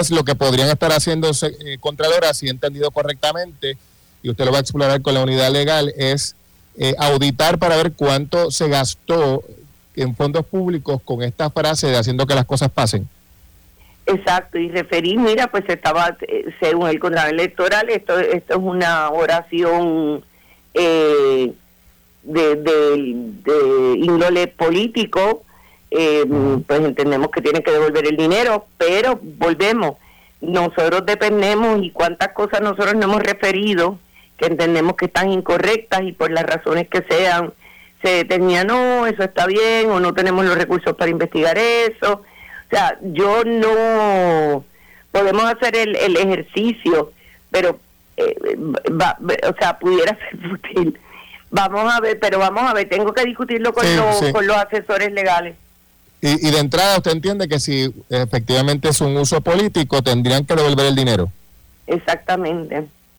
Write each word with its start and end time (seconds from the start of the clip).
ustedes 0.00 0.16
lo 0.16 0.24
que 0.24 0.34
podrían 0.34 0.68
estar 0.68 0.92
haciendo, 0.92 1.30
eh, 1.30 1.78
Contralora, 1.80 2.32
si 2.34 2.46
he 2.46 2.50
entendido 2.50 2.90
correctamente, 2.90 3.76
y 4.22 4.30
usted 4.30 4.44
lo 4.44 4.52
va 4.52 4.58
a 4.58 4.60
explorar 4.60 5.02
con 5.02 5.14
la 5.14 5.22
unidad 5.22 5.50
legal, 5.50 5.92
es 5.96 6.36
eh, 6.76 6.94
auditar 6.98 7.58
para 7.58 7.76
ver 7.76 7.92
cuánto 7.92 8.50
se 8.50 8.68
gastó 8.68 9.42
en 9.96 10.14
fondos 10.14 10.46
públicos 10.46 11.00
con 11.04 11.22
esta 11.22 11.50
frase 11.50 11.88
de 11.88 11.96
haciendo 11.96 12.26
que 12.26 12.34
las 12.34 12.44
cosas 12.44 12.70
pasen. 12.70 13.08
Exacto, 14.06 14.58
y 14.58 14.68
referí, 14.68 15.18
mira, 15.18 15.48
pues 15.48 15.64
estaba, 15.68 16.16
eh, 16.20 16.46
según 16.60 16.88
el 16.88 16.98
Contralor 16.98 17.34
Electoral, 17.34 17.90
esto, 17.90 18.18
esto 18.18 18.54
es 18.54 18.60
una 18.60 19.10
oración 19.10 20.24
eh, 20.72 21.52
de, 22.22 22.56
de, 22.56 23.94
índole 23.96 24.46
político, 24.46 25.42
eh, 25.90 26.24
pues 26.66 26.80
entendemos 26.80 27.30
que 27.30 27.40
tienen 27.40 27.62
que 27.62 27.70
devolver 27.70 28.06
el 28.06 28.16
dinero, 28.16 28.66
pero 28.76 29.18
volvemos, 29.22 29.96
nosotros 30.40 31.04
dependemos 31.06 31.82
y 31.82 31.90
cuántas 31.90 32.28
cosas 32.28 32.60
nosotros 32.60 32.94
no 32.94 33.04
hemos 33.04 33.22
referido 33.22 33.98
que 34.36 34.46
entendemos 34.46 34.94
que 34.94 35.06
están 35.06 35.32
incorrectas 35.32 36.02
y 36.02 36.12
por 36.12 36.30
las 36.30 36.44
razones 36.44 36.88
que 36.88 37.02
sean 37.08 37.52
se 38.02 38.08
determina 38.08 38.62
no, 38.64 39.06
eso 39.06 39.24
está 39.24 39.46
bien 39.46 39.90
o 39.90 39.98
no 39.98 40.14
tenemos 40.14 40.44
los 40.44 40.56
recursos 40.56 40.94
para 40.94 41.10
investigar 41.10 41.58
eso. 41.58 42.22
O 42.22 42.70
sea, 42.70 42.96
yo 43.02 43.42
no 43.44 44.64
podemos 45.10 45.44
hacer 45.44 45.74
el, 45.74 45.96
el 45.96 46.16
ejercicio, 46.16 47.12
pero 47.50 47.80
eh, 48.16 48.36
o 48.56 49.54
sea, 49.58 49.78
pudiera 49.78 50.16
ser 50.30 50.52
útil. 50.52 50.98
Vamos 51.50 51.92
a 51.92 52.00
ver, 52.00 52.18
pero 52.20 52.38
vamos 52.38 52.62
a 52.64 52.74
ver, 52.74 52.88
tengo 52.88 53.12
que 53.12 53.24
discutirlo 53.24 53.72
con, 53.72 53.84
los, 53.96 54.32
con 54.32 54.46
los 54.46 54.56
asesores 54.56 55.12
legales. 55.12 55.56
Y, 56.20 56.48
y 56.48 56.50
de 56.50 56.58
entrada 56.58 56.96
usted 56.96 57.12
entiende 57.12 57.48
que 57.48 57.60
si 57.60 57.92
efectivamente 58.10 58.88
es 58.88 59.00
un 59.00 59.16
uso 59.16 59.40
político, 59.40 60.02
tendrían 60.02 60.44
que 60.44 60.54
devolver 60.54 60.86
el 60.86 60.96
dinero. 60.96 61.30
Exactamente. 61.86 62.86